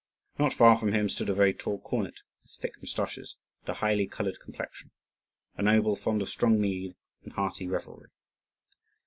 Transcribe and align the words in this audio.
Not 0.39 0.51
far 0.51 0.79
from 0.79 0.93
him 0.93 1.09
stood 1.09 1.29
a 1.29 1.33
very 1.35 1.53
tall 1.53 1.77
cornet, 1.79 2.15
with 2.41 2.51
thick 2.53 2.73
moustaches 2.81 3.35
and 3.59 3.69
a 3.69 3.73
highly 3.75 4.07
coloured 4.07 4.39
complexion 4.43 4.89
a 5.57 5.61
noble 5.61 5.95
fond 5.95 6.23
of 6.23 6.29
strong 6.29 6.59
mead 6.59 6.95
and 7.23 7.33
hearty 7.33 7.67
revelry. 7.67 8.09